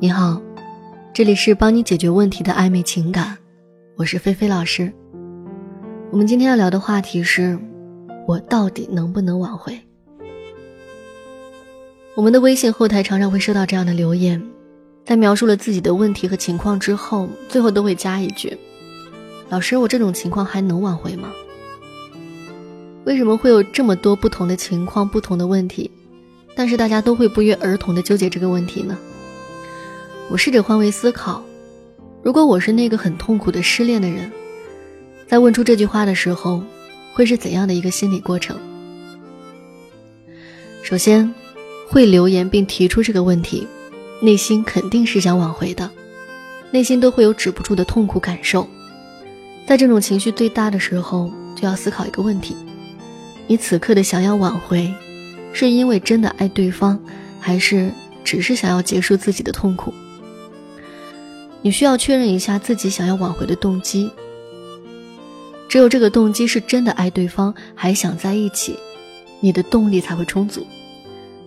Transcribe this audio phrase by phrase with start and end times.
[0.00, 0.40] 你好，
[1.12, 3.36] 这里是帮你解决问题的暧昧情感，
[3.96, 4.92] 我是菲菲老师。
[6.12, 7.58] 我们今天要聊的话题是：
[8.24, 9.76] 我到底能不能挽回？
[12.14, 14.40] 我们的微信后台常常会收到这样的留言，
[15.04, 18.56] 在描述了自己的问题和情况之后，最后都会加一句
[19.50, 21.28] ：“老师，我这种情况还能挽回吗？”
[23.04, 25.90] 为什么会有这么多不同的情况、不同的问题，
[26.54, 28.96] 但是大家都会不约而同的纠结这个问题呢？
[30.30, 31.42] 我试着换位思考，
[32.22, 34.30] 如果我是那个很痛苦的失恋的人，
[35.26, 36.62] 在问出这句话的时候，
[37.14, 38.56] 会是怎样的一个心理过程？
[40.82, 41.34] 首先，
[41.88, 43.66] 会留言并提出这个问题，
[44.20, 45.90] 内心肯定是想挽回的，
[46.70, 48.68] 内心都会有止不住的痛苦感受。
[49.66, 52.54] 在这种情绪最大的时候，就要思考一个问题：
[53.46, 54.92] 你此刻的想要挽回，
[55.54, 57.00] 是因为真的爱对方，
[57.40, 57.90] 还是
[58.22, 59.92] 只是想要结束自己的痛苦？
[61.62, 64.10] 你需要确认一下自己想要挽回的动机。
[65.68, 68.74] 只有这个动机是真的爱对方，还想在一起，
[69.40, 70.66] 你的动力才会充足，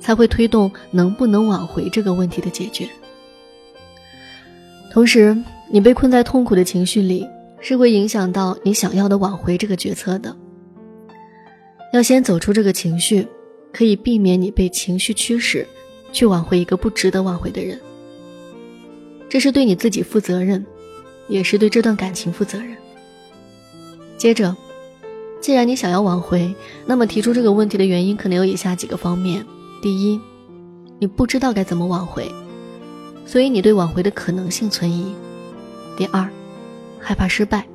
[0.00, 2.88] 才会推动能不能挽回这个问题的解决。
[4.90, 5.36] 同时，
[5.70, 7.24] 你被困在痛苦的情绪里，
[7.60, 10.34] 是会影响到你想要的挽回这个决策的。
[11.92, 13.24] 要先走出这个情绪，
[13.72, 15.64] 可以避免你被情绪驱使，
[16.10, 17.78] 去挽回一个不值得挽回的人。
[19.28, 20.64] 这是对你自己负责任，
[21.28, 22.76] 也是对这段感情负责任。
[24.16, 24.56] 接着，
[25.40, 26.54] 既然你想要挽回，
[26.86, 29.44] 那么提出这个问题的原因可能有以下几个方面：
[29.82, 30.18] 第一，
[30.98, 32.30] 你不知道该怎么挽回，
[33.26, 35.12] 所以你对挽回的可能性存疑；
[35.96, 36.28] 第二，
[36.98, 37.66] 害怕失败。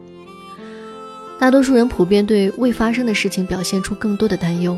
[1.39, 4.77] 大多数人普遍对未发生的事情表现出更多的担忧，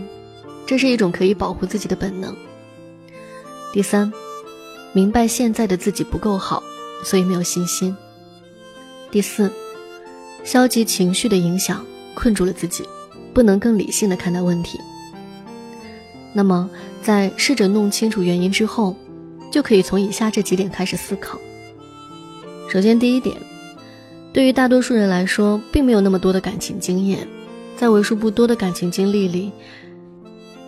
[0.65, 2.33] 这是一种可以保护自己的本能；
[3.71, 4.11] 第三。
[4.95, 6.63] 明白现在的自己不够好，
[7.03, 7.93] 所以没有信心。
[9.11, 9.51] 第四，
[10.45, 12.81] 消极情绪的影响困住了自己，
[13.33, 14.79] 不能更理性的看待问题。
[16.31, 16.69] 那么，
[17.01, 18.95] 在试着弄清楚原因之后，
[19.51, 21.37] 就可以从以下这几点开始思考。
[22.69, 23.35] 首先，第一点，
[24.31, 27.27] 对于大多数人来说，并没有那么多的感情经验，
[27.75, 29.51] 在为数不多的感情经历里，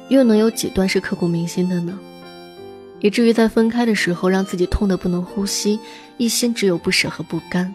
[0.09, 1.97] 又能有几段是刻骨铭心的呢？
[2.99, 5.79] 以至于在分开的时候，让自己痛得不能呼吸，
[6.17, 7.73] 一心只有不舍和不甘。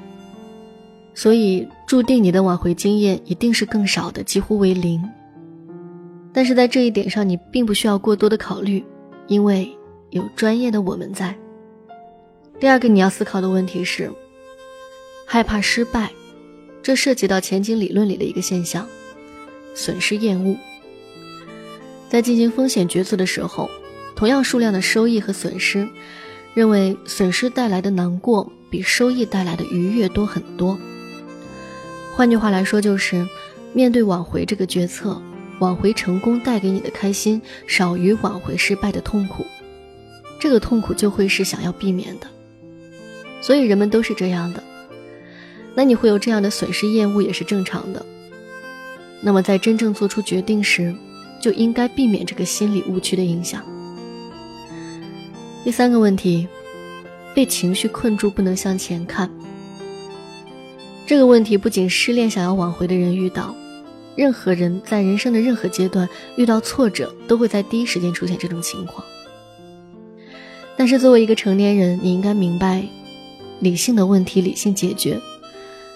[1.15, 5.03] 所以，注定你的挽回经验一定是更少的，几乎为零。
[6.32, 8.82] 但是在这一点上，你并不需要过多的考虑，
[9.28, 9.71] 因为
[10.11, 11.37] 有专业的我们在。
[12.59, 14.11] 第二个你要思考的问题是：
[15.27, 16.11] 害怕失败，
[16.82, 18.88] 这涉及到前景理论里的一个现象——
[19.75, 20.56] 损失厌恶。
[22.09, 23.69] 在进行风险决策的时候。
[24.15, 25.89] 同样数量的收益和损失，
[26.55, 30.78] 认为损失带来的难过比收益带来的愉悦多很多。
[32.15, 33.27] 换句话来说，就是
[33.73, 35.21] 面对挽回这个决策，
[35.61, 39.47] 挽回成功带给你的开心少于挽回失败的痛苦，
[40.39, 42.27] 这个痛苦就会是想要避免的。
[43.41, 44.62] 所以人们都是这样的，
[45.75, 48.05] 那你会有这样的损失厌恶也是正常的。
[49.21, 50.94] 那么在真正做出决定时，
[51.41, 53.65] 就应该避免这个心理误区的影响。
[55.65, 56.49] 第三个问题，
[57.34, 59.31] 被情绪困住不能向前看。
[61.06, 63.55] 这个问题不仅失恋想要挽回的人遇到，
[64.17, 69.05] 任何人在人生的任何阶段遇到挫折，都会在第一时间出现这种情况。
[70.77, 72.84] 但是作为一个成年人，你应该明白，
[73.61, 75.21] 理性的问题理性解决，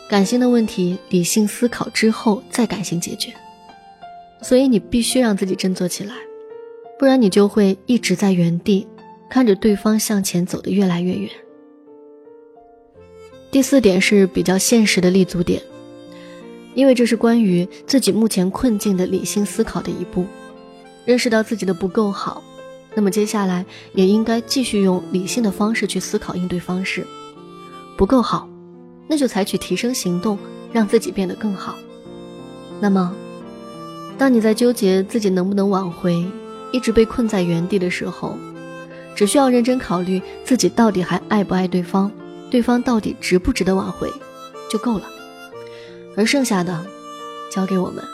[0.09, 3.33] 感性的问题理性思考之后再感性解决。
[4.43, 6.15] 所以你必须让自己振作起来，
[7.01, 8.87] 不然你就会一直在原地。
[9.29, 11.31] 看着对方向前走得越来越远。
[13.51, 15.63] 第四点是比较现实的立足点，
[16.75, 20.27] 因为这是关于自己目前困境的理性思考的一步。
[21.05, 22.43] 认识到自己的不够好，
[22.95, 27.07] 那么接下来也应该继续用理性的方式去思考应对方式。
[27.97, 28.49] 不够好，
[29.07, 30.37] 那就采取提升行动，
[30.73, 31.77] 让自己变得更好。
[32.81, 33.15] 那么，
[34.19, 36.27] 当你在纠结自己能不能挽回，
[36.73, 38.37] 一直被困在原地的时候，
[39.17, 42.11] 只需要认真考虑自己到底还爱不爱对方，
[42.51, 44.13] 对方到底值不值得挽回，
[44.71, 45.09] 就够了。
[46.17, 46.85] 而剩下的，
[47.51, 48.05] 交给我们。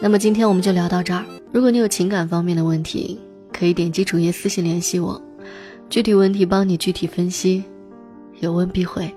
[0.00, 1.24] 那么今天我们就聊到这儿。
[1.52, 3.18] 如果你有情感方面的问题，
[3.52, 5.20] 可以点击主页私信联系我，
[5.90, 7.64] 具体问题帮你具体分析，
[8.40, 9.12] 有问必回。